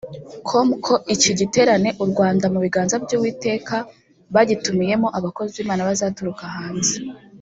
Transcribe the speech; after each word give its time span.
com 0.47 0.67
ko 0.85 0.93
iki 1.13 1.31
giterane 1.39 1.87
'U 1.97 2.05
Rwanda 2.11 2.45
mu 2.53 2.59
biganza 2.65 2.95
by'Uwiteka' 3.03 3.79
bagitumiyemo 4.35 5.07
abakozi 5.17 5.53
b’Imana 5.59 5.87
bazaturuka 5.89 6.43
hanze 6.55 6.93